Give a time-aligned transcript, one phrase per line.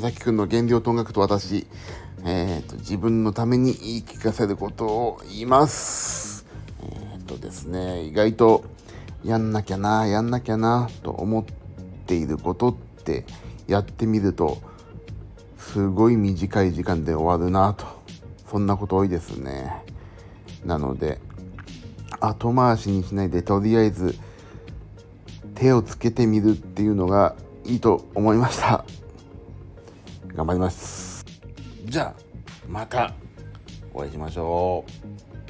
[0.00, 1.66] 崎くんの原料と音楽と私、
[2.24, 6.46] えっ、ー、と、自分のために言い聞かせることを言います。
[6.82, 8.64] えっ、ー、とですね、意外と
[9.24, 11.44] やんなきゃな、やんなきゃな、と思っ
[12.06, 12.74] ていることっ
[13.04, 13.24] て
[13.66, 14.58] やってみると、
[15.58, 17.86] すごい短い時間で終わるなと。
[18.50, 19.82] そんなこと多いですね。
[20.64, 21.18] なので、
[22.20, 24.14] 後回しにしないでとりあえず
[25.54, 28.84] 手をつけてみるっていうのがいいと思いました
[30.34, 31.24] 頑張ります。
[31.84, 32.14] じゃあ
[32.68, 33.14] また
[33.92, 35.43] お会いしましょう。